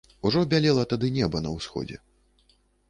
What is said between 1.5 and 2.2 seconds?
ўсходзе.